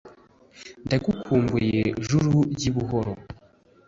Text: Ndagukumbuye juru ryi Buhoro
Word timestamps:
Ndagukumbuye 0.85 1.81
juru 2.07 2.35
ryi 2.53 2.69
Buhoro 2.75 3.13